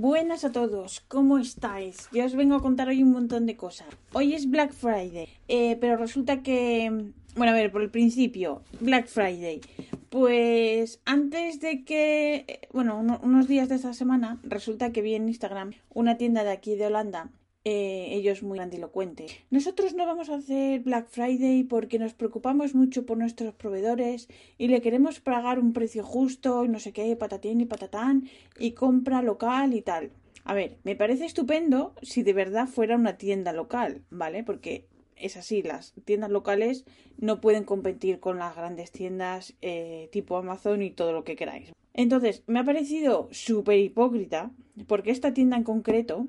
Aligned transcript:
buenas 0.00 0.46
a 0.46 0.52
todos, 0.52 1.00
¿cómo 1.08 1.36
estáis? 1.36 2.08
Yo 2.10 2.24
os 2.24 2.34
vengo 2.34 2.54
a 2.54 2.62
contar 2.62 2.88
hoy 2.88 3.02
un 3.02 3.12
montón 3.12 3.44
de 3.44 3.56
cosas. 3.56 3.86
Hoy 4.14 4.32
es 4.32 4.48
Black 4.48 4.72
Friday, 4.72 5.28
eh, 5.46 5.76
pero 5.78 5.98
resulta 5.98 6.42
que... 6.42 7.12
Bueno, 7.36 7.52
a 7.52 7.54
ver, 7.54 7.70
por 7.70 7.82
el 7.82 7.90
principio, 7.90 8.62
Black 8.80 9.06
Friday. 9.06 9.60
Pues 10.08 11.00
antes 11.04 11.60
de 11.60 11.84
que... 11.84 12.46
eh, 12.48 12.60
Bueno, 12.72 12.98
unos 12.98 13.46
días 13.46 13.68
de 13.68 13.74
esta 13.74 13.92
semana, 13.92 14.40
resulta 14.42 14.90
que 14.90 15.02
vi 15.02 15.14
en 15.14 15.28
Instagram 15.28 15.72
una 15.92 16.16
tienda 16.16 16.44
de 16.44 16.50
aquí 16.50 16.76
de 16.76 16.86
Holanda 16.86 17.30
eh, 17.64 18.08
ellos 18.12 18.42
muy 18.42 18.56
grandilocuentes. 18.56 19.36
Nosotros 19.50 19.94
no 19.94 20.06
vamos 20.06 20.30
a 20.30 20.36
hacer 20.36 20.80
Black 20.80 21.08
Friday 21.08 21.64
porque 21.64 21.98
nos 21.98 22.14
preocupamos 22.14 22.74
mucho 22.74 23.04
por 23.04 23.18
nuestros 23.18 23.54
proveedores 23.54 24.28
y 24.56 24.68
le 24.68 24.80
queremos 24.80 25.20
pagar 25.20 25.58
un 25.58 25.72
precio 25.72 26.02
justo 26.02 26.64
y 26.64 26.68
no 26.68 26.80
sé 26.80 26.92
qué, 26.92 27.14
patatín 27.16 27.60
y 27.60 27.66
patatán 27.66 28.28
y 28.58 28.72
compra 28.72 29.20
local 29.20 29.74
y 29.74 29.82
tal. 29.82 30.10
A 30.44 30.54
ver, 30.54 30.78
me 30.84 30.96
parece 30.96 31.26
estupendo 31.26 31.94
si 32.02 32.22
de 32.22 32.32
verdad 32.32 32.66
fuera 32.66 32.96
una 32.96 33.18
tienda 33.18 33.52
local, 33.52 34.02
¿vale? 34.10 34.42
Porque 34.42 34.86
es 35.16 35.36
así, 35.36 35.62
las 35.62 35.92
tiendas 36.06 36.30
locales 36.30 36.86
no 37.18 37.40
pueden 37.42 37.64
competir 37.64 38.20
con 38.20 38.38
las 38.38 38.56
grandes 38.56 38.90
tiendas 38.90 39.54
eh, 39.60 40.08
tipo 40.12 40.38
Amazon 40.38 40.82
y 40.82 40.90
todo 40.90 41.12
lo 41.12 41.24
que 41.24 41.36
queráis. 41.36 41.72
Entonces, 41.92 42.42
me 42.46 42.60
ha 42.60 42.64
parecido 42.64 43.28
súper 43.32 43.78
hipócrita 43.78 44.50
porque 44.86 45.10
esta 45.10 45.34
tienda 45.34 45.56
en 45.56 45.64
concreto 45.64 46.26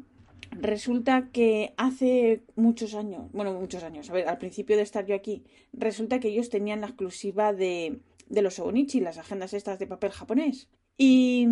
Resulta 0.52 1.30
que 1.32 1.74
hace 1.78 2.44
muchos 2.56 2.94
años, 2.94 3.32
bueno, 3.32 3.54
muchos 3.54 3.84
años, 3.84 4.10
a 4.10 4.14
ver, 4.14 4.28
al 4.28 4.38
principio 4.38 4.76
de 4.76 4.84
estar 4.84 5.06
yo 5.06 5.16
aquí, 5.16 5.44
resulta 5.74 6.20
que 6.20 6.28
ellos 6.28 6.50
tenían 6.50 6.82
la 6.82 6.88
exclusiva 6.88 7.54
de, 7.54 8.00
de 8.28 8.42
los 8.42 8.60
Obonichi, 8.60 9.00
las 9.00 9.18
agendas 9.18 9.54
estas 9.54 9.80
de 9.80 9.88
papel 9.88 10.12
japonés. 10.12 10.68
¿Y 10.98 11.48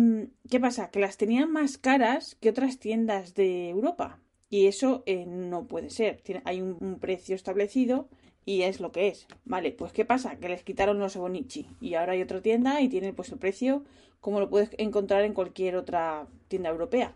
qué 0.48 0.60
pasa? 0.60 0.90
Que 0.90 1.00
las 1.00 1.16
tenían 1.16 1.50
más 1.50 1.78
caras 1.78 2.36
que 2.36 2.50
otras 2.50 2.78
tiendas 2.78 3.34
de 3.34 3.68
Europa. 3.70 4.20
Y 4.48 4.66
eso 4.66 5.02
eh, 5.06 5.26
no 5.26 5.66
puede 5.66 5.90
ser. 5.90 6.20
Tiene, 6.22 6.42
hay 6.44 6.60
un, 6.60 6.98
precio 7.00 7.34
establecido 7.34 8.08
y 8.44 8.62
es 8.62 8.80
lo 8.80 8.92
que 8.92 9.08
es. 9.08 9.26
Vale, 9.44 9.72
pues 9.72 9.92
¿qué 9.92 10.04
pasa? 10.04 10.36
Que 10.36 10.48
les 10.48 10.62
quitaron 10.62 10.98
los 10.98 11.16
Obonichi 11.16 11.66
y 11.80 11.94
ahora 11.94 12.12
hay 12.12 12.22
otra 12.22 12.42
tienda 12.42 12.80
y 12.80 12.88
tienen 12.88 13.14
pues 13.14 13.30
el 13.30 13.38
precio 13.38 13.84
como 14.20 14.40
lo 14.40 14.50
puedes 14.50 14.70
encontrar 14.76 15.24
en 15.24 15.34
cualquier 15.34 15.76
otra 15.76 16.26
tienda 16.48 16.68
europea. 16.70 17.14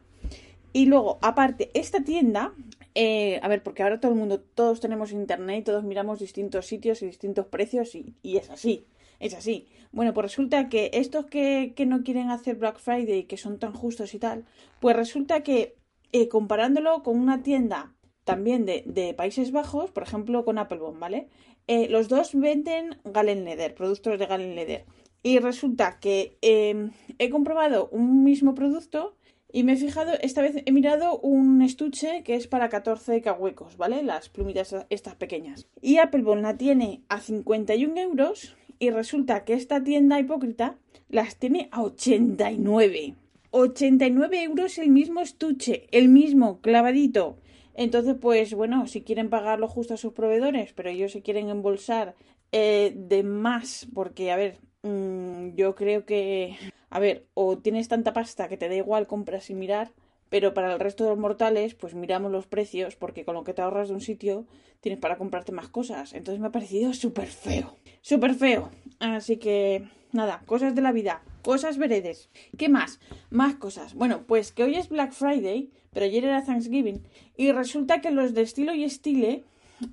Y 0.76 0.86
luego, 0.86 1.20
aparte, 1.22 1.70
esta 1.74 2.02
tienda, 2.02 2.52
eh, 2.96 3.38
a 3.44 3.48
ver, 3.48 3.62
porque 3.62 3.84
ahora 3.84 4.00
todo 4.00 4.10
el 4.10 4.18
mundo, 4.18 4.40
todos 4.40 4.80
tenemos 4.80 5.12
internet, 5.12 5.64
todos 5.64 5.84
miramos 5.84 6.18
distintos 6.18 6.66
sitios 6.66 7.00
y 7.00 7.06
distintos 7.06 7.46
precios 7.46 7.94
y, 7.94 8.16
y 8.22 8.38
es 8.38 8.50
así, 8.50 8.84
es 9.20 9.34
así. 9.34 9.68
Bueno, 9.92 10.12
pues 10.12 10.24
resulta 10.24 10.68
que 10.68 10.90
estos 10.94 11.26
que, 11.26 11.74
que, 11.76 11.86
no 11.86 12.02
quieren 12.02 12.30
hacer 12.30 12.56
Black 12.56 12.80
Friday, 12.80 13.26
que 13.26 13.36
son 13.36 13.60
tan 13.60 13.72
justos 13.72 14.14
y 14.14 14.18
tal, 14.18 14.46
pues 14.80 14.96
resulta 14.96 15.44
que 15.44 15.76
eh, 16.10 16.28
comparándolo 16.28 17.04
con 17.04 17.20
una 17.20 17.44
tienda 17.44 17.94
también 18.24 18.66
de, 18.66 18.82
de, 18.84 19.14
Países 19.14 19.52
Bajos, 19.52 19.92
por 19.92 20.02
ejemplo 20.02 20.44
con 20.44 20.58
Applebone, 20.58 20.98
¿vale? 20.98 21.28
Eh, 21.68 21.88
los 21.88 22.08
dos 22.08 22.34
venden 22.34 22.98
Galen 23.04 23.44
Leather, 23.44 23.76
productos 23.76 24.18
de 24.18 24.26
Galen 24.26 24.56
Leather. 24.56 24.86
Y 25.22 25.38
resulta 25.38 26.00
que 26.00 26.36
he 26.42 27.30
comprobado 27.30 27.88
un 27.92 28.24
mismo 28.24 28.56
producto 28.56 29.14
y 29.54 29.62
me 29.62 29.74
he 29.74 29.76
fijado, 29.76 30.14
esta 30.20 30.42
vez 30.42 30.64
he 30.66 30.72
mirado 30.72 31.20
un 31.20 31.62
estuche 31.62 32.24
que 32.24 32.34
es 32.34 32.48
para 32.48 32.68
14 32.68 33.22
cahuecos, 33.22 33.76
¿vale? 33.76 34.02
Las 34.02 34.28
plumitas 34.28 34.74
estas 34.90 35.14
pequeñas. 35.14 35.68
Y 35.80 35.98
Applebone 35.98 36.42
la 36.42 36.56
tiene 36.56 37.02
a 37.08 37.20
51 37.20 38.00
euros 38.00 38.56
y 38.80 38.90
resulta 38.90 39.44
que 39.44 39.52
esta 39.52 39.80
tienda 39.84 40.18
hipócrita 40.18 40.76
las 41.08 41.36
tiene 41.36 41.68
a 41.70 41.84
89. 41.84 43.14
89 43.52 44.42
euros 44.42 44.76
el 44.78 44.90
mismo 44.90 45.20
estuche, 45.20 45.86
el 45.92 46.08
mismo 46.08 46.60
clavadito. 46.60 47.38
Entonces, 47.74 48.16
pues 48.20 48.54
bueno, 48.54 48.88
si 48.88 49.02
quieren 49.02 49.30
pagarlo 49.30 49.68
justo 49.68 49.94
a 49.94 49.98
sus 49.98 50.14
proveedores, 50.14 50.72
pero 50.72 50.90
ellos 50.90 51.12
se 51.12 51.22
quieren 51.22 51.48
embolsar 51.48 52.16
eh, 52.50 52.92
de 52.96 53.22
más, 53.22 53.86
porque, 53.94 54.32
a 54.32 54.36
ver, 54.36 54.58
mmm, 54.82 55.54
yo 55.54 55.76
creo 55.76 56.04
que 56.04 56.56
a 56.94 57.00
ver, 57.00 57.26
o 57.34 57.58
tienes 57.58 57.88
tanta 57.88 58.12
pasta 58.12 58.46
que 58.46 58.56
te 58.56 58.68
da 58.68 58.76
igual 58.76 59.08
comprar 59.08 59.40
sin 59.40 59.58
mirar, 59.58 59.90
pero 60.28 60.54
para 60.54 60.72
el 60.72 60.78
resto 60.78 61.02
de 61.02 61.10
los 61.10 61.18
mortales, 61.18 61.74
pues 61.74 61.92
miramos 61.96 62.30
los 62.30 62.46
precios, 62.46 62.94
porque 62.94 63.24
con 63.24 63.34
lo 63.34 63.42
que 63.42 63.52
te 63.52 63.62
ahorras 63.62 63.88
de 63.88 63.94
un 63.94 64.00
sitio 64.00 64.46
tienes 64.80 65.00
para 65.00 65.18
comprarte 65.18 65.50
más 65.50 65.68
cosas. 65.68 66.12
Entonces 66.12 66.40
me 66.40 66.46
ha 66.46 66.52
parecido 66.52 66.94
súper 66.94 67.26
feo, 67.26 67.74
súper 68.00 68.34
feo. 68.34 68.70
Así 69.00 69.38
que, 69.38 69.88
nada, 70.12 70.44
cosas 70.46 70.76
de 70.76 70.82
la 70.82 70.92
vida, 70.92 71.24
cosas 71.42 71.78
veredes. 71.78 72.30
¿Qué 72.56 72.68
más? 72.68 73.00
Más 73.28 73.56
cosas. 73.56 73.94
Bueno, 73.94 74.22
pues 74.28 74.52
que 74.52 74.62
hoy 74.62 74.76
es 74.76 74.88
Black 74.88 75.10
Friday, 75.10 75.72
pero 75.92 76.06
ayer 76.06 76.24
era 76.24 76.44
Thanksgiving, 76.44 77.02
y 77.36 77.50
resulta 77.50 78.00
que 78.00 78.12
los 78.12 78.34
de 78.34 78.42
estilo 78.42 78.72
y 78.72 78.84
estile 78.84 79.42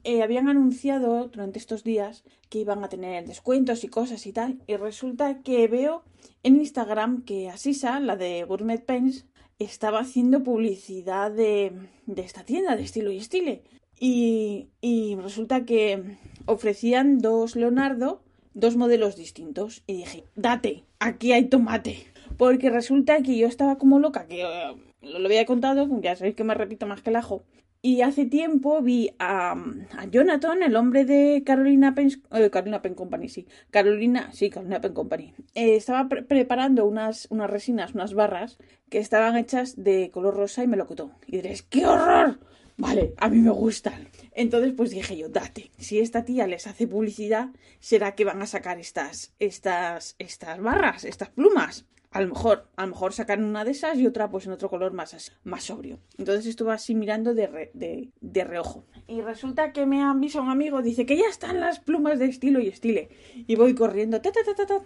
eh, 0.04 0.24
habían 0.24 0.48
anunciado 0.48 1.28
durante 1.28 1.60
estos 1.60 1.84
días 1.84 2.24
que 2.50 2.60
iban 2.60 2.84
a 2.84 2.90
tener 2.90 3.26
descuentos 3.26 3.84
y 3.84 3.88
cosas 3.88 4.26
y 4.26 4.34
tal. 4.34 4.62
Y 4.68 4.76
resulta 4.76 5.42
que 5.42 5.68
veo 5.68 6.04
en 6.44 6.58
Instagram 6.58 7.24
que 7.24 7.50
Asisa, 7.50 8.00
la 8.00 8.16
de 8.16 8.44
Gourmet 8.44 8.84
Pens, 8.84 9.26
estaba 9.60 10.00
haciendo 10.00 10.44
publicidad 10.44 11.32
de, 11.32 11.74
de 12.06 12.22
esta 12.22 12.44
tienda 12.44 12.76
de 12.76 12.84
estilo 12.84 13.12
y 13.12 13.18
estile. 13.18 13.64
Y, 14.00 14.70
y 14.82 15.16
resulta 15.16 15.66
que 15.66 16.18
ofrecían 16.46 17.20
dos 17.20 17.56
Leonardo, 17.56 18.24
dos 18.54 18.76
modelos 18.76 19.16
distintos. 19.16 19.84
Y 19.86 19.98
dije, 19.98 20.24
date, 20.36 20.86
aquí 21.00 21.32
hay 21.32 21.46
tomate. 21.46 22.08
Porque 22.38 22.72
resulta 22.72 23.22
que 23.22 23.38
yo 23.38 23.48
estaba 23.48 23.78
como 23.78 24.00
loca, 24.00 24.26
que 24.26 24.44
uh, 24.44 24.76
lo 25.06 25.26
había 25.26 25.46
contado, 25.46 25.88
ya 26.02 26.16
sabéis 26.16 26.36
que 26.36 26.44
me 26.44 26.56
repito 26.56 26.88
más 26.88 27.02
que 27.02 27.12
el 27.12 27.18
ajo. 27.18 27.44
Y 27.84 28.02
hace 28.02 28.26
tiempo 28.28 28.82
vi 28.84 29.10
a, 29.18 29.54
a 29.54 30.06
Jonathan, 30.06 30.62
el 30.62 30.76
hombre 30.76 31.04
de 31.04 31.42
Carolina 31.44 31.96
Pen, 31.96 32.12
eh, 32.32 32.52
Carolina 32.52 32.84
Pen 32.84 32.94
Company, 32.94 33.28
sí. 33.28 33.48
Carolina, 33.72 34.30
sí, 34.34 34.52
Carolina 34.52 34.80
Pen 34.82 34.94
Company. 34.94 35.34
Eh, 35.56 35.78
estaba 35.78 36.08
pre 36.08 36.22
preparando 36.22 36.86
unas, 36.86 37.26
unas 37.32 37.50
resinas, 37.50 37.96
unas 37.96 38.14
barras, 38.14 38.60
que 38.90 39.00
estaban 39.00 39.36
hechas 39.36 39.84
de 39.84 40.12
color 40.12 40.36
rosa 40.36 40.64
y 40.64 40.68
melocotón. 40.68 41.14
Y 41.26 41.38
diréis, 41.38 41.64
¡qué 41.64 41.88
horror! 41.88 42.40
Vale, 42.78 43.14
a 43.18 43.30
mí 43.30 43.40
me 43.40 43.50
gustan. 43.50 44.10
Entonces, 44.34 44.74
pues 44.74 44.92
dije 44.92 45.18
yo, 45.18 45.30
date, 45.30 45.72
si 45.80 46.00
esta 46.00 46.24
tía 46.24 46.46
les 46.46 46.68
hace 46.68 46.88
publicidad, 46.88 47.50
será 47.80 48.14
que 48.14 48.26
van 48.26 48.44
a 48.44 48.48
sacar 48.48 48.80
estas, 48.80 49.34
estas, 49.40 50.16
estas 50.20 50.60
barras, 50.62 51.04
estas 51.04 51.30
plumas. 51.30 51.86
A 52.12 52.20
lo 52.20 52.28
mejor, 52.28 52.68
a 52.76 52.82
lo 52.82 52.90
mejor 52.90 53.14
sacan 53.14 53.44
una 53.44 53.64
de 53.64 53.72
esas 53.72 53.98
y 53.98 54.06
otra 54.06 54.30
pues 54.30 54.46
en 54.46 54.52
otro 54.52 54.70
color 54.70 54.92
más, 54.92 55.32
más 55.46 55.64
sobrio. 55.64 56.00
Entonces 56.18 56.46
estuve 56.46 56.74
así 56.74 56.94
mirando 56.94 57.34
de, 57.34 57.48
re, 57.48 57.72
de, 57.74 58.10
de, 58.20 58.44
reojo. 58.44 58.86
Y 59.08 59.22
resulta 59.22 59.72
que 59.72 59.86
me 59.86 60.04
avisa 60.04 60.42
un 60.42 60.50
amigo, 60.50 60.82
dice 60.82 61.06
que 61.06 61.16
ya 61.16 61.30
están 61.30 61.62
las 61.62 61.80
plumas 61.80 62.20
de 62.20 62.26
estilo 62.26 62.60
y 62.60 62.68
estile. 62.68 63.10
Y 63.48 63.56
voy 63.56 63.76
corriendo, 63.76 64.20
ta, 64.22 64.32
ta, 64.34 64.42
ta, 64.44 64.54
ta, 64.54 64.66
ta. 64.66 64.82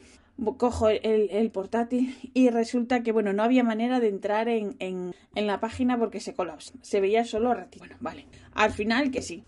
cojo 0.57 0.89
el, 0.89 1.49
portátil 1.51 2.15
y 2.35 2.49
resulta 2.51 3.01
que, 3.01 3.11
bueno, 3.11 3.33
no 3.33 3.41
había 3.41 3.63
manera 3.63 3.99
de 3.99 4.09
entrar 4.09 4.47
en, 4.47 4.75
en, 4.77 5.15
en 5.33 5.47
la 5.47 5.59
página 5.59 5.97
porque 5.97 6.19
se 6.19 6.35
colapsa. 6.35 6.75
Se 6.81 7.01
veía 7.01 7.25
solo 7.25 7.55
ratito. 7.55 7.79
Bueno, 7.79 7.95
vale. 8.01 8.27
Al 8.53 8.71
final 8.71 9.09
que 9.09 9.23
sí. 9.23 9.43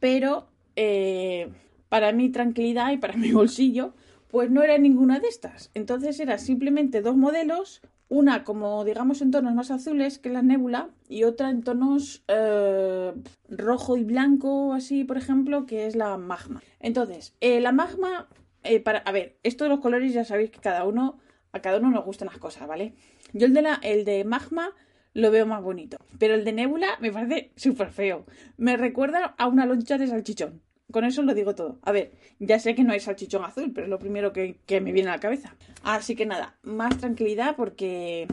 Pero 0.00 0.48
eh, 0.76 1.50
para 1.88 2.12
mi 2.12 2.30
tranquilidad 2.30 2.92
y 2.92 2.98
para 2.98 3.16
mi 3.16 3.32
bolsillo 3.32 3.94
pues 4.28 4.50
no 4.50 4.62
era 4.62 4.78
ninguna 4.78 5.20
de 5.20 5.28
estas. 5.28 5.70
Entonces 5.74 6.20
era 6.20 6.38
simplemente 6.38 7.02
dos 7.02 7.16
modelos, 7.16 7.82
una 8.08 8.44
como 8.44 8.84
digamos 8.84 9.20
en 9.20 9.30
tonos 9.30 9.54
más 9.54 9.70
azules 9.70 10.18
que 10.18 10.30
la 10.30 10.42
nébula 10.42 10.90
y 11.08 11.24
otra 11.24 11.50
en 11.50 11.62
tonos 11.62 12.24
eh, 12.28 13.12
rojo 13.48 13.96
y 13.96 14.04
blanco, 14.04 14.72
así 14.72 15.04
por 15.04 15.16
ejemplo, 15.18 15.66
que 15.66 15.86
es 15.86 15.96
la 15.96 16.16
magma. 16.16 16.62
Entonces, 16.80 17.34
eh, 17.40 17.60
la 17.60 17.72
magma, 17.72 18.28
eh, 18.62 18.80
para, 18.80 19.00
a 19.00 19.12
ver, 19.12 19.38
esto 19.42 19.64
de 19.64 19.70
los 19.70 19.80
colores 19.80 20.12
ya 20.12 20.24
sabéis 20.24 20.50
que 20.50 20.60
cada 20.60 20.84
uno, 20.84 21.18
a 21.52 21.60
cada 21.60 21.78
uno 21.78 21.90
nos 21.90 22.04
gustan 22.04 22.26
las 22.26 22.38
cosas, 22.38 22.68
¿vale? 22.68 22.94
Yo 23.32 23.46
el 23.46 23.54
de, 23.54 23.62
la, 23.62 23.80
el 23.82 24.04
de 24.04 24.24
magma 24.24 24.70
lo 25.12 25.30
veo 25.30 25.46
más 25.46 25.62
bonito, 25.62 25.98
pero 26.18 26.34
el 26.34 26.44
de 26.44 26.52
nébula 26.52 26.96
me 27.00 27.12
parece 27.12 27.52
súper 27.56 27.90
feo. 27.90 28.24
Me 28.56 28.76
recuerda 28.76 29.34
a 29.36 29.46
una 29.48 29.66
loncha 29.66 29.98
de 29.98 30.06
salchichón. 30.06 30.62
Con 30.90 31.04
eso 31.04 31.22
lo 31.22 31.34
digo 31.34 31.54
todo. 31.54 31.78
A 31.82 31.92
ver, 31.92 32.12
ya 32.38 32.58
sé 32.58 32.74
que 32.74 32.82
no 32.82 32.92
hay 32.92 33.00
salchichón 33.00 33.44
azul, 33.44 33.72
pero 33.74 33.86
es 33.86 33.90
lo 33.90 33.98
primero 33.98 34.32
que, 34.32 34.56
que, 34.66 34.80
me 34.80 34.92
viene 34.92 35.10
a 35.10 35.14
la 35.14 35.20
cabeza. 35.20 35.54
Así 35.82 36.16
que 36.16 36.24
nada, 36.24 36.56
más 36.62 36.96
tranquilidad 36.96 37.56
porque, 37.56 38.26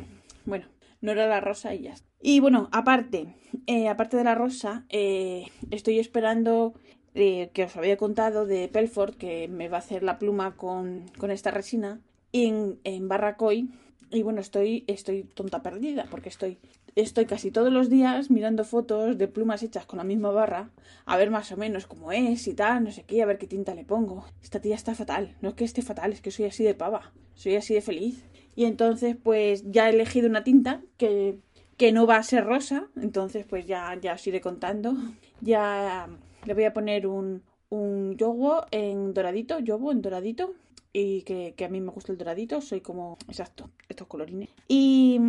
bueno, 0.45 0.65
no 1.01 1.11
era 1.11 1.27
la 1.27 1.41
rosa 1.41 1.75
y 1.75 1.83
ya 1.83 1.93
está. 1.93 2.07
Y 2.21 2.39
bueno, 2.39 2.69
aparte, 2.71 3.35
eh, 3.67 3.87
aparte 3.89 4.17
de 4.17 4.23
la 4.23 4.35
rosa, 4.35 4.85
eh, 4.89 5.45
estoy 5.69 5.99
esperando 5.99 6.73
eh, 7.13 7.51
que 7.53 7.65
os 7.65 7.75
había 7.77 7.97
contado 7.97 8.45
de 8.45 8.67
Pelford, 8.67 9.15
que 9.15 9.47
me 9.47 9.69
va 9.69 9.77
a 9.77 9.79
hacer 9.81 10.01
la 10.01 10.17
pluma 10.17 10.55
con, 10.55 11.05
con 11.17 11.31
esta 11.31 11.51
resina 11.51 12.01
en, 12.31 12.79
en 12.83 13.07
Barracoy. 13.07 13.69
Y 14.11 14.23
bueno, 14.23 14.41
estoy, 14.41 14.83
estoy 14.87 15.23
tonta 15.23 15.61
perdida, 15.61 16.05
porque 16.09 16.29
estoy, 16.29 16.59
estoy 16.95 17.25
casi 17.25 17.51
todos 17.51 17.71
los 17.71 17.89
días 17.89 18.29
mirando 18.29 18.63
fotos 18.63 19.17
de 19.17 19.27
plumas 19.27 19.63
hechas 19.63 19.85
con 19.85 19.97
la 19.97 20.03
misma 20.03 20.31
barra, 20.31 20.69
a 21.05 21.17
ver 21.17 21.31
más 21.31 21.51
o 21.51 21.57
menos 21.57 21.87
cómo 21.87 22.11
es 22.11 22.47
y 22.47 22.53
tal, 22.53 22.83
no 22.83 22.91
sé 22.91 23.03
qué, 23.03 23.21
a 23.21 23.25
ver 23.25 23.37
qué 23.37 23.47
tinta 23.47 23.73
le 23.73 23.83
pongo. 23.83 24.25
Esta 24.43 24.61
tía 24.61 24.75
está 24.75 24.93
fatal, 24.95 25.35
no 25.41 25.49
es 25.49 25.55
que 25.55 25.65
esté 25.65 25.81
fatal, 25.81 26.13
es 26.13 26.21
que 26.21 26.31
soy 26.31 26.45
así 26.45 26.63
de 26.63 26.75
pava, 26.75 27.13
soy 27.33 27.55
así 27.55 27.73
de 27.73 27.81
feliz. 27.81 28.23
Y 28.55 28.65
entonces, 28.65 29.17
pues 29.21 29.63
ya 29.69 29.89
he 29.89 29.93
elegido 29.93 30.29
una 30.29 30.43
tinta 30.43 30.81
que, 30.97 31.39
que 31.77 31.91
no 31.91 32.07
va 32.07 32.17
a 32.17 32.23
ser 32.23 32.45
rosa, 32.45 32.87
entonces 32.95 33.45
pues 33.45 33.65
ya, 33.65 33.97
ya 34.01 34.13
os 34.13 34.27
iré 34.27 34.39
contando. 34.39 34.95
Ya 35.41 36.07
le 36.45 36.53
voy 36.53 36.63
a 36.63 36.73
poner 36.73 37.07
un, 37.07 37.43
un 37.69 38.15
yogo 38.17 38.65
en 38.71 39.13
doradito, 39.13 39.59
yogo 39.59 39.91
en 39.91 40.01
doradito, 40.01 40.53
y 40.97 41.23
que, 41.23 41.53
a 41.65 41.67
mí 41.67 41.81
me 41.81 41.91
gusta 41.91 42.13
el 42.13 42.17
doradito, 42.17 42.61
soy 42.61 42.79
como, 42.79 43.17
exacto, 43.27 43.69
estos 43.89 44.07
colorines. 44.07 44.47
Y, 44.69 45.19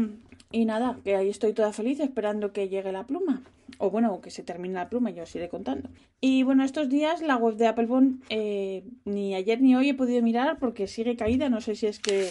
y 0.52 0.64
nada, 0.64 0.96
que 1.02 1.16
ahí 1.16 1.28
estoy 1.28 1.54
toda 1.54 1.72
feliz 1.72 1.98
esperando 1.98 2.52
que 2.52 2.68
llegue 2.68 2.92
la 2.92 3.04
pluma. 3.04 3.42
O 3.78 3.90
bueno, 3.90 4.20
que 4.20 4.30
se 4.30 4.44
termine 4.44 4.74
la 4.74 4.88
pluma, 4.88 5.10
yo 5.10 5.24
os 5.24 5.34
iré 5.34 5.48
contando. 5.48 5.88
Y 6.20 6.44
bueno, 6.44 6.62
estos 6.62 6.88
días 6.88 7.20
la 7.20 7.36
web 7.36 7.56
de 7.56 7.66
Applebone 7.66 8.20
eh, 8.28 8.84
ni 9.04 9.34
ayer 9.34 9.60
ni 9.60 9.74
hoy 9.74 9.88
he 9.88 9.94
podido 9.94 10.22
mirar 10.22 10.60
porque 10.60 10.86
sigue 10.86 11.16
caída, 11.16 11.48
no 11.48 11.60
sé 11.60 11.74
si 11.74 11.88
es 11.88 11.98
que 11.98 12.30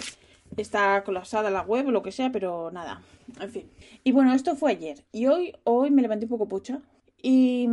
está 0.56 1.04
colapsada 1.04 1.50
la 1.50 1.64
web 1.64 1.88
o 1.88 1.92
lo 1.92 2.04
que 2.04 2.14
sea, 2.14 2.32
pero 2.32 2.72
nada, 2.72 3.02
en 3.42 3.52
fin. 3.52 3.70
Y 4.06 4.14
bueno, 4.14 4.34
esto 4.34 4.56
fue 4.56 4.72
ayer. 4.72 5.04
Y 5.12 5.26
hoy, 5.26 5.54
hoy 5.66 5.92
me 5.92 6.02
levanté 6.02 6.24
un 6.24 6.30
poco 6.30 6.48
pucha. 6.48 6.80
Y, 7.22 7.68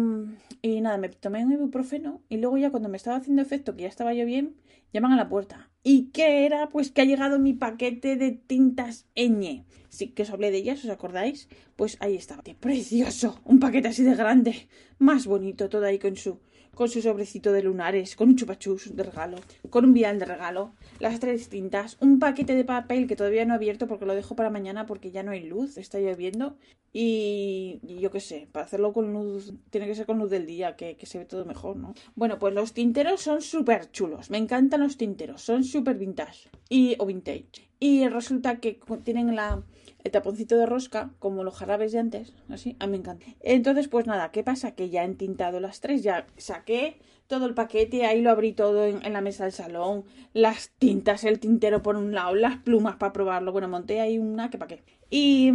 y 0.61 0.81
nada, 0.81 0.99
me 0.99 1.09
tomé 1.09 1.45
un 1.45 1.53
ibuprofeno 1.53 2.21
y 2.29 2.39
luego 2.39 2.59
ya 2.59 2.71
cuando 2.71 2.89
me 2.89 2.97
estaba 2.97 3.19
haciendo 3.19 3.43
efecto, 3.43 3.77
que 3.77 3.83
ya 3.83 3.89
estaba 3.89 4.13
yo 4.13 4.27
bien, 4.27 4.57
llaman 4.93 5.13
a 5.13 5.17
la 5.17 5.29
puerta. 5.29 5.71
¿Y 5.83 6.11
qué 6.11 6.47
era? 6.47 6.69
Pues 6.69 6.93
que 6.93 7.03
ha 7.03 7.05
llegado 7.05 7.39
mi 7.39 7.55
paquete 7.55 8.17
de 8.17 8.31
tintas 8.31 9.07
ñ. 9.17 9.65
Sí, 9.89 10.09
que 10.09 10.23
os 10.23 10.31
hablé 10.31 10.51
de 10.51 10.59
ellas, 10.59 10.85
¿os 10.85 10.91
acordáis? 10.91 11.49
Pues 11.77 11.97
ahí 12.01 12.15
estaba. 12.15 12.43
Precioso. 12.61 13.41
Un 13.45 13.59
paquete 13.59 13.89
así 13.89 14.05
de 14.05 14.15
grande. 14.15 14.69
Más 14.99 15.27
bonito, 15.27 15.69
todo 15.69 15.85
ahí 15.85 15.99
con 15.99 16.17
su 16.17 16.41
con 16.75 16.89
su 16.89 17.03
sobrecito 17.03 17.53
de 17.53 17.63
lunares, 17.63 18.17
con 18.17 18.29
un 18.29 18.37
chupachus 18.37 18.97
de 18.97 19.03
regalo, 19.03 19.39
con 19.71 19.85
un 19.85 19.93
vial 19.93 20.19
de 20.19 20.25
regalo, 20.25 20.75
las 20.99 21.21
tres 21.21 21.49
tintas, 21.49 21.97
un 22.01 22.19
paquete 22.19 22.55
de 22.55 22.65
papel 22.65 23.07
que 23.07 23.17
todavía 23.17 23.45
no 23.45 23.55
he 23.55 23.57
abierto 23.57 23.87
porque 23.87 24.07
lo 24.07 24.15
dejo 24.15 24.37
para 24.37 24.51
mañana 24.51 24.87
porque 24.87 25.11
ya 25.11 25.23
no 25.23 25.33
hay 25.33 25.45
luz, 25.45 25.77
está 25.77 25.99
lloviendo 25.99 26.57
y, 26.93 27.81
y 27.87 28.01
yo 28.01 28.11
qué 28.11 28.21
sé, 28.21 28.49
para 28.53 28.67
hacerlo 28.67 28.93
con 28.93 29.13
luz, 29.13 29.55
tiene 29.71 29.87
que 29.87 29.95
ser 29.95 30.07
con 30.07 30.19
luz 30.19 30.31
del 30.31 30.47
día, 30.47 30.77
que, 30.77 30.97
que 30.97 31.07
se 31.07 31.19
ve 31.19 31.25
todo 31.25 31.45
mejor, 31.45 31.77
¿no? 31.77 31.95
Bueno, 32.15 32.39
pues 32.39 32.55
los 32.55 32.73
tinteros 32.73 33.21
son 33.21 33.43
súper 33.43 33.91
chulos, 33.91 34.31
me 34.31 34.39
encantan 34.39 34.81
los 34.81 34.97
tinteros, 34.97 35.43
son 35.43 35.65
súper 35.65 35.97
vintage 35.97 36.51
y, 36.69 36.97
o 36.99 37.07
vintage. 37.07 37.72
Y 37.83 38.07
resulta 38.07 38.61
que 38.61 38.79
tienen 39.03 39.35
la, 39.35 39.61
el 40.05 40.13
taponcito 40.13 40.57
de 40.57 40.67
rosca, 40.67 41.11
como 41.19 41.43
los 41.43 41.57
jarabes 41.57 41.91
de 41.91 41.99
antes, 41.99 42.33
así, 42.49 42.77
a 42.79 42.87
mí 42.87 42.93
me 42.93 42.99
encanta. 42.99 43.27
Entonces, 43.41 43.89
pues 43.89 44.07
nada, 44.07 44.31
¿qué 44.31 44.45
pasa? 44.45 44.77
Que 44.77 44.89
ya 44.89 45.05
he 45.05 45.15
tintado 45.15 45.59
las 45.59 45.81
tres, 45.81 46.05
ya 46.05 46.29
saqué 46.37 46.99
todo 47.27 47.45
el 47.45 47.55
paquete, 47.55 48.07
ahí 48.07 48.23
lo 48.23 48.31
abrí 48.31 48.53
todo 48.53 48.85
en, 48.85 49.13
la 49.13 49.21
mesa 49.21 49.43
del 49.43 49.53
salón, 49.53 50.05
las 50.33 50.71
tintas, 50.79 51.25
el 51.25 51.41
tintero 51.41 51.83
por 51.83 51.97
un 51.97 52.15
lado, 52.15 52.37
las 52.37 52.57
plumas 52.59 52.95
para 52.99 53.13
probarlo, 53.13 53.51
bueno, 53.51 53.67
monté 53.67 54.01
ahí 54.01 54.17
una 54.17 54.49
que 54.49 54.59
para 54.59 54.77
qué. 54.77 54.85
Y, 55.11 55.51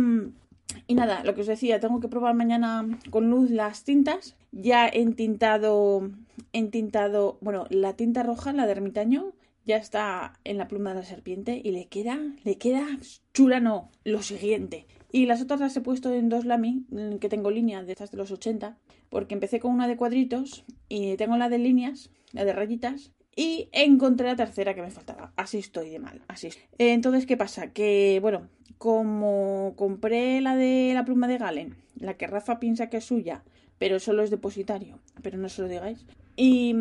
y 0.86 0.96
nada, 0.96 1.24
lo 1.24 1.34
que 1.34 1.42
os 1.42 1.48
decía, 1.48 1.80
tengo 1.80 2.02
que 2.02 2.10
probar 2.10 2.36
mañana 2.36 2.86
con 3.10 3.30
luz 3.30 3.52
las 3.52 3.86
tintas, 3.86 4.36
ya 4.52 4.90
he 4.90 5.06
tintado, 5.14 6.10
he 6.52 6.64
tintado, 6.66 7.38
bueno, 7.40 7.68
la 7.70 7.94
tinta 7.94 8.22
roja, 8.22 8.52
la 8.52 8.66
de 8.66 8.74
ermitaño, 8.74 9.32
ya 9.68 9.78
está 9.78 10.40
en 10.46 10.58
la 10.58 10.68
pluma 10.68 10.92
de 10.92 11.02
la 11.02 11.06
serpiente 11.06 11.62
y 11.64 11.72
le 11.72 11.88
queda, 11.88 12.18
le 12.44 12.58
queda 12.58 12.88
chula, 13.34 13.60
no, 13.60 13.92
lo 14.06 14.24
siguiente. 14.24 14.88
Y 15.12 15.26
las 15.26 15.42
otras 15.42 15.60
las 15.60 15.76
he 15.76 15.82
puesto 15.82 16.14
en 16.14 16.30
dos 16.30 16.46
lami, 16.46 16.86
que 17.20 17.30
tengo 17.30 17.52
líneas 17.52 17.86
de 17.86 17.92
estas 17.92 18.12
de 18.12 18.18
los 18.18 18.32
80, 18.32 18.78
porque 19.10 19.34
empecé 19.34 19.60
con 19.60 19.74
una 19.74 19.88
de 19.88 19.98
cuadritos 19.98 20.66
y 20.90 21.18
tengo 21.18 21.38
la 21.38 21.50
de 21.50 21.60
líneas, 21.60 22.10
la 22.32 22.46
de 22.46 22.54
rayitas, 22.54 23.12
y 23.36 23.70
encontré 23.72 24.28
la 24.28 24.36
tercera 24.36 24.74
que 24.74 24.82
me 24.82 24.90
faltaba. 24.90 25.34
Así 25.36 25.60
estoy 25.60 25.90
de 25.90 26.00
mal, 26.00 26.22
así. 26.28 26.50
Entonces, 26.78 27.26
¿qué 27.26 27.38
pasa? 27.38 27.72
Que, 27.72 28.20
bueno, 28.22 28.48
como 28.78 29.74
compré 29.76 30.42
la 30.42 30.56
de 30.56 30.92
la 30.94 31.06
pluma 31.06 31.28
de 31.28 31.38
Galen, 31.38 31.76
la 32.00 32.16
que 32.16 32.28
Rafa 32.28 32.60
piensa 32.60 32.90
que 32.90 32.98
es 32.98 33.06
suya, 33.06 33.44
pero 33.78 34.00
solo 34.00 34.24
es 34.24 34.30
depositario, 34.30 35.00
pero 35.22 35.38
no 35.38 35.50
se 35.50 35.62
lo 35.62 35.68
digáis. 35.68 36.06
Y, 36.36 36.76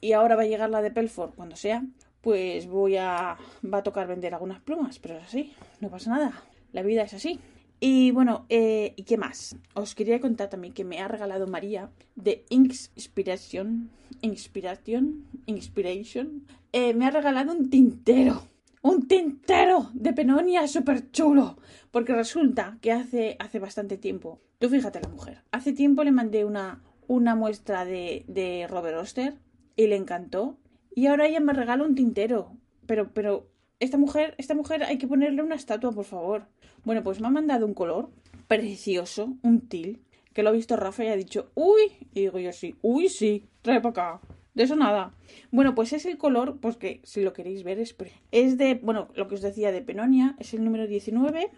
y 0.00 0.12
ahora 0.12 0.36
va 0.36 0.42
a 0.42 0.46
llegar 0.46 0.70
la 0.70 0.82
de 0.82 0.90
Pelford 0.90 1.34
cuando 1.34 1.56
sea, 1.56 1.84
pues 2.20 2.66
voy 2.66 2.96
a 2.96 3.36
va 3.64 3.78
a 3.78 3.82
tocar 3.82 4.06
vender 4.06 4.34
algunas 4.34 4.60
plumas, 4.60 4.98
pero 4.98 5.18
es 5.18 5.24
así, 5.24 5.52
no 5.80 5.88
pasa 5.88 6.10
nada, 6.10 6.42
la 6.72 6.82
vida 6.82 7.02
es 7.02 7.14
así. 7.14 7.40
Y 7.80 8.10
bueno, 8.10 8.44
eh, 8.48 8.92
¿y 8.96 9.04
qué 9.04 9.16
más? 9.16 9.56
Os 9.74 9.94
quería 9.94 10.20
contar 10.20 10.50
también 10.50 10.74
que 10.74 10.84
me 10.84 10.98
ha 10.98 11.06
regalado 11.06 11.46
María 11.46 11.90
de 12.16 12.44
Inspiration, 12.48 13.90
Inspiration, 14.20 15.24
Inspiration, 15.46 16.44
eh, 16.72 16.92
me 16.94 17.06
ha 17.06 17.10
regalado 17.10 17.52
un 17.52 17.70
tintero, 17.70 18.42
un 18.82 19.06
tintero 19.06 19.90
de 19.94 20.12
Penonia 20.12 20.66
súper 20.66 21.10
chulo, 21.12 21.58
porque 21.92 22.14
resulta 22.14 22.78
que 22.80 22.90
hace, 22.90 23.36
hace 23.38 23.60
bastante 23.60 23.96
tiempo, 23.96 24.40
tú 24.58 24.68
fíjate 24.68 25.00
la 25.00 25.08
mujer, 25.08 25.44
hace 25.52 25.72
tiempo 25.72 26.02
le 26.02 26.10
mandé 26.10 26.44
una, 26.44 26.82
una 27.06 27.36
muestra 27.36 27.84
de, 27.84 28.24
de 28.26 28.66
Robert 28.68 28.98
Oster 28.98 29.36
y 29.76 29.86
le 29.86 29.94
encantó 29.94 30.58
y 30.98 31.06
ahora 31.06 31.28
ella 31.28 31.38
me 31.38 31.52
regala 31.52 31.84
un 31.84 31.94
tintero. 31.94 32.56
Pero, 32.86 33.12
pero, 33.14 33.46
esta 33.78 33.96
mujer, 33.96 34.34
esta 34.36 34.56
mujer 34.56 34.82
hay 34.82 34.98
que 34.98 35.06
ponerle 35.06 35.44
una 35.44 35.54
estatua, 35.54 35.92
por 35.92 36.04
favor. 36.04 36.48
Bueno, 36.82 37.04
pues 37.04 37.20
me 37.20 37.28
ha 37.28 37.30
mandado 37.30 37.66
un 37.66 37.74
color 37.74 38.10
precioso, 38.48 39.36
un 39.44 39.68
til, 39.68 40.02
que 40.32 40.42
lo 40.42 40.48
ha 40.48 40.52
visto 40.52 40.74
Rafa 40.74 41.04
y 41.04 41.06
ha 41.06 41.14
dicho, 41.14 41.52
uy, 41.54 41.82
y 42.12 42.22
digo 42.22 42.40
yo 42.40 42.52
sí, 42.52 42.74
uy, 42.82 43.08
sí, 43.08 43.44
trae 43.62 43.80
para 43.80 43.90
acá. 43.90 44.20
De 44.54 44.64
eso 44.64 44.74
nada. 44.74 45.14
Bueno, 45.52 45.76
pues 45.76 45.92
es 45.92 46.04
el 46.04 46.18
color, 46.18 46.58
pues 46.58 46.76
que 46.76 47.00
si 47.04 47.22
lo 47.22 47.32
queréis 47.32 47.62
ver 47.62 47.78
es, 47.78 48.58
de, 48.58 48.74
bueno, 48.74 49.06
lo 49.14 49.28
que 49.28 49.36
os 49.36 49.40
decía 49.40 49.70
de 49.70 49.82
Penonia, 49.82 50.34
es 50.40 50.52
el 50.52 50.64
número 50.64 50.88
19. 50.88 51.48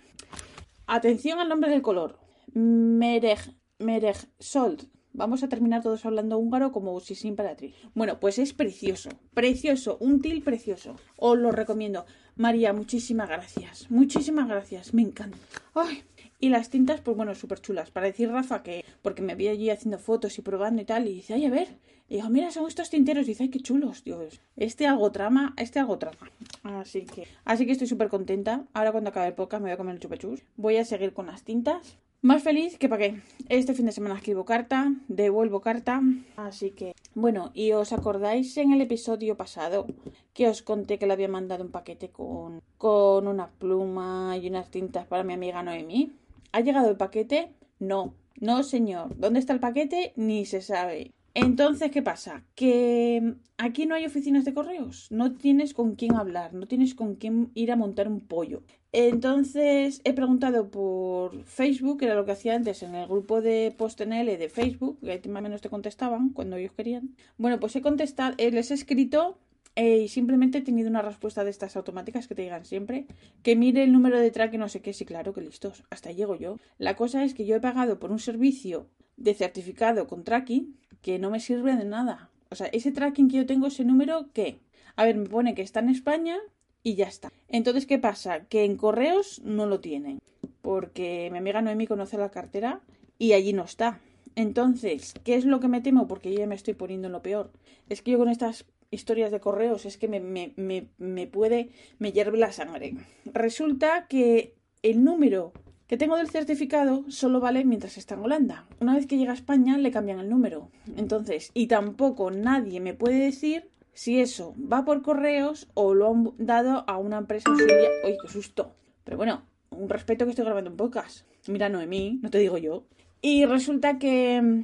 Atención 0.87 1.38
al 1.38 1.48
nombre 1.48 1.70
del 1.70 1.81
color. 1.81 2.19
Mereg, 2.52 3.38
Mereg 3.78 4.18
Sold 4.38 4.87
Vamos 5.12 5.43
a 5.43 5.49
terminar 5.49 5.83
todos 5.83 6.07
hablando 6.07 6.38
húngaro 6.38 6.71
como 6.73 6.99
si 7.00 7.14
sin 7.14 7.31
imperatriz. 7.31 7.75
Bueno, 7.95 8.21
pues 8.21 8.38
es 8.38 8.52
precioso, 8.52 9.11
precioso, 9.35 9.97
un 10.00 10.23
til 10.23 10.43
precioso. 10.43 10.97
Os 11.17 11.37
lo 11.37 11.50
recomiendo. 11.50 12.07
María, 12.37 12.73
muchísimas 12.73 13.29
gracias. 13.29 13.90
Muchísimas 13.90 14.49
gracias, 14.49 14.95
me 14.95 15.02
encanta. 15.02 15.37
Ay, 15.75 16.05
y 16.38 16.49
las 16.49 16.71
tintas, 16.71 17.00
pues 17.02 17.17
bueno, 17.17 17.35
súper 17.35 17.61
chulas. 17.61 17.90
Para 17.90 18.07
decir 18.07 18.31
Rafa 18.31 18.62
que, 18.62 18.85
porque 19.02 19.21
me 19.21 19.35
vi 19.35 19.49
allí 19.49 19.69
haciendo 19.69 19.99
fotos 19.99 20.38
y 20.38 20.43
probando 20.43 20.81
y 20.81 20.87
tal, 20.87 21.07
y 21.07 21.14
dice, 21.14 21.35
ay, 21.35 21.45
a 21.45 21.50
ver. 21.50 21.69
Y 22.09 22.17
digo, 22.17 22.31
mira, 22.31 22.50
son 22.50 22.67
estos 22.67 22.88
tinteros. 22.88 23.26
Y 23.26 23.31
dice, 23.31 23.43
ay, 23.43 23.50
qué 23.50 23.61
chulos, 23.61 24.05
Dios. 24.05 24.40
Este 24.57 24.87
algo 24.87 25.12
trama, 25.12 25.55
este 25.59 25.81
algo 25.81 25.99
trama. 25.99 26.31
Así 26.62 27.05
que, 27.05 27.26
así 27.45 27.67
que 27.67 27.73
estoy 27.73 27.87
súper 27.87 28.09
contenta. 28.09 28.67
Ahora 28.73 28.90
cuando 28.90 29.11
acabe 29.11 29.29
el 29.29 29.35
podcast 29.35 29.62
me 29.62 29.69
voy 29.69 29.75
a 29.75 29.76
comer 29.76 29.95
el 29.97 30.00
chupachus. 30.00 30.43
Voy 30.57 30.76
a 30.76 30.85
seguir 30.85 31.12
con 31.12 31.26
las 31.26 31.45
tintas. 31.45 31.99
Más 32.23 32.43
feliz 32.43 32.77
que 32.77 32.91
para 32.91 32.99
qué. 32.99 33.23
Este 33.49 33.73
fin 33.73 33.87
de 33.87 33.93
semana 33.93 34.15
escribo 34.15 34.45
carta, 34.45 34.93
devuelvo 35.09 35.62
carta. 35.62 36.03
Así 36.37 36.71
que, 36.71 36.95
bueno, 37.15 37.50
y 37.55 37.73
os 37.73 37.95
acordáis 37.95 38.59
en 38.59 38.75
el 38.75 38.83
episodio 38.83 39.39
pasado 39.39 39.87
que 40.35 40.47
os 40.47 40.61
conté 40.61 40.99
que 40.99 41.07
le 41.07 41.15
había 41.15 41.29
mandado 41.29 41.65
un 41.65 41.71
paquete 41.71 42.11
con, 42.11 42.61
con 42.77 43.27
una 43.27 43.49
pluma 43.53 44.37
y 44.37 44.49
unas 44.49 44.71
tintas 44.71 45.07
para 45.07 45.25
mi 45.25 45.33
amiga 45.33 45.62
Noemí. 45.62 46.12
¿Ha 46.53 46.61
llegado 46.61 46.91
el 46.91 46.99
paquete? 46.99 47.55
No, 47.79 48.12
no 48.39 48.65
señor. 48.65 49.17
¿Dónde 49.17 49.41
está 49.41 49.55
el 49.55 49.61
paquete? 49.61 50.12
Ni 50.17 50.45
se 50.45 50.61
sabe. 50.61 51.12
Entonces, 51.34 51.90
¿qué 51.90 52.02
pasa? 52.02 52.44
Que 52.54 53.34
aquí 53.56 53.87
no 53.87 53.94
hay 53.94 54.04
oficinas 54.04 54.44
de 54.44 54.52
correos, 54.52 55.06
no 55.10 55.32
tienes 55.32 55.75
con 55.75 55.94
quién 55.94 56.16
hablar, 56.16 56.54
no 56.54 56.66
tienes 56.66 56.94
con 56.94 57.14
quién 57.14 57.50
ir 57.54 57.70
a 57.70 57.76
montar 57.76 58.08
un 58.08 58.20
pollo. 58.20 58.62
Entonces 58.92 60.00
he 60.02 60.12
preguntado 60.12 60.70
por 60.70 61.44
Facebook, 61.44 61.99
que 61.99 62.06
era 62.06 62.16
lo 62.16 62.25
que 62.25 62.32
hacía 62.32 62.56
antes 62.56 62.82
en 62.82 62.96
el 62.96 63.06
grupo 63.06 63.40
de 63.40 63.72
PostNL 63.76 64.26
de 64.26 64.49
Facebook, 64.49 64.99
que 65.00 65.28
más 65.28 65.40
o 65.40 65.42
menos 65.44 65.60
te 65.60 65.68
contestaban 65.68 66.30
cuando 66.30 66.56
ellos 66.56 66.72
querían. 66.72 67.14
Bueno, 67.38 67.60
pues 67.60 67.76
he 67.76 67.82
contestado, 67.82 68.34
eh, 68.38 68.50
les 68.50 68.72
he 68.72 68.75
escrito 68.75 69.38
eh, 69.76 69.99
y 69.99 70.08
simplemente 70.08 70.58
he 70.58 70.62
tenido 70.62 70.90
una 70.90 71.02
respuesta 71.02 71.44
de 71.44 71.50
estas 71.50 71.76
automáticas 71.76 72.26
que 72.26 72.34
te 72.34 72.42
digan 72.42 72.64
siempre 72.64 73.06
que 73.44 73.54
mire 73.54 73.84
el 73.84 73.92
número 73.92 74.18
de 74.18 74.32
track 74.32 74.54
y 74.54 74.58
no 74.58 74.68
sé 74.68 74.82
qué, 74.82 74.92
sí, 74.92 75.04
claro 75.04 75.32
que 75.32 75.42
listos, 75.42 75.84
hasta 75.90 76.08
ahí 76.08 76.16
llego 76.16 76.34
yo. 76.34 76.56
La 76.78 76.96
cosa 76.96 77.22
es 77.22 77.34
que 77.34 77.46
yo 77.46 77.54
he 77.54 77.60
pagado 77.60 78.00
por 78.00 78.10
un 78.10 78.18
servicio 78.18 78.88
de 79.16 79.34
certificado 79.34 80.08
con 80.08 80.25
tracking 80.25 80.76
que 81.02 81.19
no 81.19 81.30
me 81.30 81.40
sirve 81.40 81.76
de 81.76 81.85
nada. 81.85 82.30
O 82.50 82.54
sea, 82.54 82.66
ese 82.69 82.92
tracking 82.92 83.28
que 83.28 83.37
yo 83.38 83.47
tengo, 83.47 83.66
ese 83.69 83.85
número, 83.85 84.28
¿qué? 84.33 84.59
A 84.97 85.04
ver, 85.04 85.16
me 85.16 85.28
pone 85.28 85.54
que 85.54 85.62
está 85.62 85.80
en 85.80 85.88
España 85.88 86.38
y 86.83 86.95
ya 86.95 87.07
está. 87.07 87.33
Entonces, 87.49 87.87
¿qué 87.87 87.99
pasa? 87.99 88.45
Que 88.47 88.64
en 88.64 88.76
correos 88.76 89.40
no 89.45 89.66
lo 89.66 89.80
tienen. 89.80 90.19
porque 90.62 91.28
mi 91.33 91.38
amiga 91.38 91.62
Noemi 91.62 91.87
conoce 91.87 92.19
la 92.19 92.30
cartera 92.30 92.80
y 93.19 93.33
allí 93.33 93.52
no 93.52 93.64
está. 93.64 94.00
Entonces, 94.37 95.14
¿qué 95.25 95.35
es 95.35 95.45
lo 95.45 95.61
que 95.61 95.69
me 95.69 95.80
temo? 95.80 96.07
Porque 96.07 96.33
yo 96.33 96.38
ya 96.40 96.47
me 96.47 96.54
estoy 96.54 96.75
poniendo 96.75 97.09
en 97.09 97.12
lo 97.12 97.23
peor. 97.23 97.50
Es 97.88 98.02
que 98.02 98.12
yo 98.12 98.19
con 98.19 98.28
estas 98.28 98.66
historias 98.90 99.30
de 99.30 99.40
correos 99.40 99.87
es 99.87 99.97
que 99.97 100.09
me, 100.09 100.21
me, 100.21 100.52
me, 100.57 100.88
me 100.99 101.26
puede, 101.26 101.71
me 101.99 102.12
hierve 102.12 102.38
la 102.38 102.52
sangre. 102.52 102.95
Resulta 103.25 104.07
que 104.09 104.54
el 104.83 105.02
número 105.04 105.52
que 105.90 105.97
tengo 105.97 106.16
del 106.16 106.30
certificado 106.30 107.04
solo 107.09 107.40
vale 107.40 107.64
mientras 107.64 107.99
está 107.99 108.14
en 108.14 108.20
Holanda. 108.20 108.64
Una 108.78 108.94
vez 108.94 109.09
que 109.09 109.18
llega 109.18 109.32
a 109.32 109.35
España 109.35 109.76
le 109.76 109.90
cambian 109.90 110.20
el 110.20 110.30
número. 110.30 110.70
Entonces, 110.97 111.50
y 111.52 111.66
tampoco 111.66 112.30
nadie 112.30 112.78
me 112.78 112.94
puede 112.94 113.18
decir 113.18 113.68
si 113.92 114.20
eso 114.20 114.54
va 114.73 114.85
por 114.85 115.02
correos 115.02 115.66
o 115.75 115.94
lo 115.94 116.09
han 116.09 116.32
dado 116.38 116.85
a 116.87 116.97
una 116.97 117.18
empresa 117.18 117.50
auxiliar. 117.50 117.90
¡Uy, 118.04 118.16
qué 118.23 118.28
susto! 118.28 118.73
Pero 119.02 119.16
bueno, 119.16 119.42
un 119.70 119.88
respeto 119.88 120.26
que 120.26 120.30
estoy 120.30 120.44
grabando 120.44 120.70
un 120.70 120.76
podcast. 120.76 121.26
Mira, 121.49 121.68
Noemí, 121.68 122.20
no 122.23 122.30
te 122.30 122.38
digo 122.38 122.56
yo. 122.56 122.85
Y 123.20 123.44
resulta 123.47 123.99
que, 123.99 124.62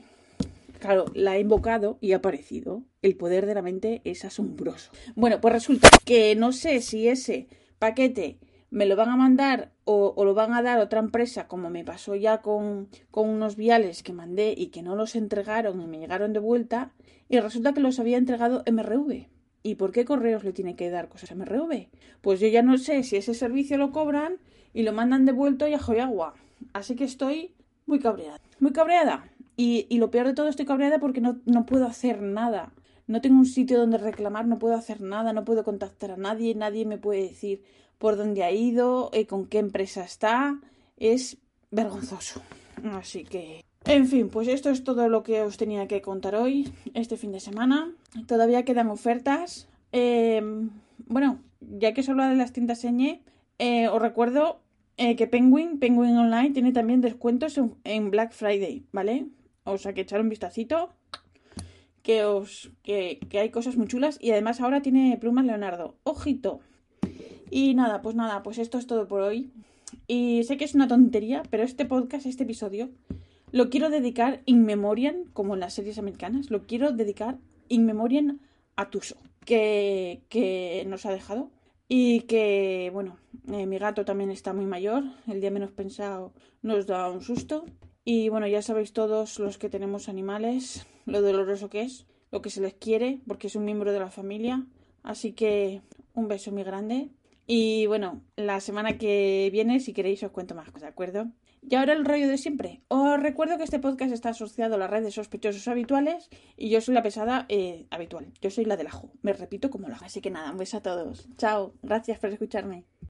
claro, 0.79 1.07
la 1.13 1.37
he 1.37 1.41
invocado 1.41 1.99
y 2.01 2.13
ha 2.13 2.19
aparecido. 2.19 2.85
El 3.03 3.17
poder 3.17 3.47
de 3.47 3.55
la 3.57 3.63
mente 3.63 4.01
es 4.05 4.25
asombroso. 4.25 4.93
Bueno, 5.17 5.41
pues 5.41 5.55
resulta 5.55 5.89
que 6.05 6.37
no 6.37 6.53
sé 6.53 6.81
si 6.81 7.09
ese 7.09 7.49
paquete 7.81 8.39
me 8.77 8.85
lo 8.85 8.95
van 8.95 9.09
a 9.09 9.17
mandar 9.17 9.73
o, 9.85 10.23
lo 10.23 10.35
van 10.35 10.53
a 10.53 10.61
dar 10.61 10.81
otra 10.81 10.99
empresa, 10.99 11.49
como 11.49 11.71
me 11.71 11.83
pasó 11.83 12.15
ya 12.15 12.43
con, 12.43 12.89
con 13.11 13.27
unos 13.31 13.57
viales 13.57 14.03
que 14.03 14.13
mandé 14.13 14.53
y 14.55 14.67
que 14.67 14.83
no 14.83 14.97
los 14.97 15.17
entregaron 15.17 15.81
y 15.81 15.87
me 15.87 15.99
llegaron 15.99 16.35
de 16.35 16.41
vuelta, 16.41 16.93
y 17.31 17.41
resulta 17.41 17.73
que 17.73 17.81
los 17.81 17.99
había 18.01 18.19
entregado 18.19 18.65
MRV. 18.71 19.29
¿Y 19.63 19.77
por 19.77 19.93
qué 19.93 20.05
correos 20.05 20.45
le 20.45 20.53
tiene 20.53 20.77
que 20.77 20.91
dar 20.91 21.09
cosas 21.09 21.31
a 21.31 21.37
MRV? 21.37 21.89
Pues 22.21 22.39
yo 22.39 22.49
ya 22.49 22.61
no 22.61 22.77
sé 22.77 23.03
si 23.03 23.17
ese 23.17 23.33
servicio 23.33 23.79
lo 23.79 23.93
cobran 23.93 24.37
y 24.75 24.83
lo 24.83 24.93
mandan 24.93 25.25
de 25.25 25.33
vuelto 25.33 25.67
y 25.67 25.73
a 25.73 25.79
agua. 25.79 26.35
Así 26.75 26.97
que 26.97 27.05
estoy 27.05 27.55
muy 27.87 27.99
cabreada. 27.99 28.43
Muy 28.61 28.73
cabreada. 28.73 29.25
Y, 29.57 29.87
y, 29.89 29.97
lo 29.97 30.11
peor 30.11 30.27
de 30.27 30.35
todo, 30.35 30.49
estoy 30.49 30.67
cabreada 30.67 30.99
porque 30.99 31.23
no, 31.23 31.41
no 31.47 31.65
puedo 31.65 31.87
hacer 31.87 32.21
nada. 32.21 32.75
No 33.07 33.23
tengo 33.23 33.39
un 33.39 33.47
sitio 33.47 33.79
donde 33.79 33.97
reclamar, 33.97 34.47
no 34.47 34.59
puedo 34.59 34.75
hacer 34.75 35.01
nada, 35.01 35.33
no 35.33 35.47
puedo 35.47 35.65
contactar 35.65 36.11
a 36.11 36.17
nadie, 36.19 36.55
nadie 36.55 36.85
me 36.85 36.99
puede 36.99 37.23
decir, 37.23 37.63
por 37.99 38.17
dónde 38.17 38.45
ha 38.45 38.51
ido, 38.51 39.11
eh, 39.13 39.27
con 39.27 39.47
qué 39.47 39.59
empresa 39.59 40.05
está. 40.05 40.61
Es 40.97 41.39
vergonzoso. 41.71 42.43
Así 42.93 43.25
que... 43.25 43.65
En 43.85 44.07
fin, 44.09 44.29
pues 44.31 44.49
esto 44.49 44.71
es 44.71 44.83
todo 44.83 45.09
lo 45.09 45.23
que 45.23 45.43
os 45.43 45.57
tenía 45.57 45.87
que 45.87 46.03
contar 46.03 46.35
hoy, 46.35 46.73
este 46.95 47.17
fin 47.17 47.31
de 47.31 47.39
semana. 47.39 47.93
Todavía 48.27 48.65
quedan 48.65 48.91
ofertas. 48.91 49.69
Em, 49.93 50.71
bueno, 51.07 51.39
ya 51.61 51.95
que 51.95 52.01
os 52.01 52.09
habla 52.09 52.29
de 52.29 52.35
las 52.35 52.53
tiendas 52.53 52.81
Señe, 52.81 53.23
eh, 53.59 53.87
os 53.89 54.03
recuerdo 54.03 54.61
eh, 54.97 55.15
que 55.15 55.29
Penguin, 55.29 55.79
Penguin 55.79 56.17
Online, 56.17 56.51
tiene 56.51 56.73
también 56.73 57.01
descuentos 57.01 57.61
en, 57.85 58.11
Black 58.11 58.33
Friday, 58.33 58.85
¿vale? 58.93 59.27
O 59.63 59.79
sea 59.79 59.93
que 59.93 60.01
echar 60.01 60.21
un 60.21 60.31
vistacito. 60.31 60.91
Que 62.03 62.25
os. 62.25 62.71
Que, 62.83 63.21
que 63.29 63.39
hay 63.39 63.51
cosas 63.51 63.77
muy 63.77 63.87
chulas. 63.87 64.19
Y 64.21 64.33
además 64.33 64.61
ahora 64.61 64.83
tiene 64.83 65.17
plumas 65.21 65.45
Leonardo. 65.45 65.97
Ojito. 66.03 66.61
Y 67.51 67.75
nada, 67.75 68.03
pues 68.03 68.17
nada, 68.17 68.43
pues 68.43 68.59
esto 68.59 68.79
es 68.79 68.87
todo 68.87 69.07
por 69.09 69.23
hoy. 69.23 69.51
Y 70.07 70.43
sé 70.45 70.57
que 70.57 70.65
es 70.65 70.75
una 70.75 70.89
tontería, 70.89 71.43
pero 71.51 71.63
este 71.63 71.85
podcast, 71.85 72.27
este 72.27 72.45
episodio, 72.45 72.91
lo 73.53 73.71
quiero 73.71 73.91
dedicar 73.91 74.43
in 74.47 74.65
memoriam, 74.65 75.25
como 75.33 75.55
en 75.55 75.61
las 75.61 75.75
series 75.75 75.99
americanas, 75.99 76.51
lo 76.51 76.67
quiero 76.67 76.93
dedicar 76.93 77.39
in 77.69 77.87
memoriam 77.87 78.41
a 78.75 78.91
Tuso, 78.91 79.17
que, 79.45 80.23
que 80.29 80.85
nos 80.89 81.07
ha 81.07 81.13
dejado. 81.13 81.51
Y 81.89 82.23
que, 82.23 82.91
bueno, 82.93 83.17
eh, 83.53 83.65
mi 83.67 83.79
gato 83.79 84.05
también 84.05 84.31
está 84.31 84.53
muy 84.53 84.67
mayor, 84.67 85.05
el 85.29 85.41
día 85.41 85.53
menos 85.53 85.71
pensado 85.71 86.33
nos 86.63 86.87
da 86.87 87.09
un 87.09 87.23
susto. 87.23 87.65
Y 88.05 88.29
bueno, 88.29 88.49
ya 88.49 88.61
sabéis 88.61 88.93
todos 88.93 89.39
los 89.39 89.59
que 89.59 89.69
tenemos 89.69 90.09
animales, 90.09 90.87
lo 91.07 91.23
doloroso 91.23 91.71
que 91.71 91.83
es, 91.83 92.07
lo 92.33 92.43
que 92.43 92.51
se 92.51 92.61
les 92.61 92.75
quiere, 92.75 93.21
porque 93.27 93.47
es 93.47 93.55
un 93.55 93.65
miembro 93.65 93.93
de 93.93 94.01
la 94.01 94.11
familia. 94.11 94.67
Así 95.05 95.33
que 95.33 95.81
un 96.15 96.27
beso 96.27 96.51
muy 96.51 96.65
grande 96.65 97.11
y 97.47 97.87
bueno, 97.87 98.23
la 98.37 98.61
semana 98.61 98.99
que 98.99 99.49
viene, 99.53 99.81
si 99.81 99.93
queréis, 99.93 100.23
os 100.23 100.33
cuento 100.33 100.55
más, 100.55 100.73
¿de 100.73 100.87
acuerdo? 100.87 101.31
Y 101.69 101.75
ahora 101.75 101.95
el 101.95 102.05
rollo 102.05 102.29
de 102.29 102.39
siempre. 102.39 102.83
Os 102.89 103.21
recuerdo 103.21 103.59
que 103.59 103.65
este 103.65 103.81
podcast 103.81 104.13
está 104.13 104.29
asociado 104.29 104.77
a 104.77 104.79
la 104.79 104.87
red 104.87 105.03
de 105.03 105.11
sospechosos 105.11 105.67
habituales 105.67 106.29
y 106.57 106.71
yo 106.71 106.81
soy 106.81 106.95
la 106.95 107.03
pesada 107.03 107.45
eh, 107.49 107.87
habitual. 107.91 108.33
Yo 108.41 108.51
soy 108.51 108.65
la 108.67 108.77
del 108.77 108.87
ajo. 108.87 109.11
Me 109.23 109.33
repito 109.33 109.69
como 109.69 109.89
hago. 109.89 110.05
Así 110.05 110.21
que 110.21 110.31
nada, 110.31 110.53
un 110.53 110.59
beso 110.59 110.77
a 110.77 110.83
todos. 110.83 111.29
Chao. 111.39 111.75
Gracias 111.83 112.21
por 112.21 112.31
escucharme. 112.31 112.85